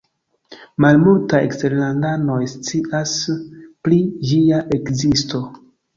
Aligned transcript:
Malmultaj 0.85 1.41
eksterlandanoj 1.49 2.39
scias 2.53 3.15
pri 3.89 4.03
ĝia 4.31 4.63
ekzisto. 4.79 5.45